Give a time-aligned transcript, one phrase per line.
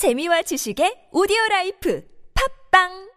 [0.00, 2.00] 재미와 지식의 오디오 라이프.
[2.32, 3.09] 팝빵!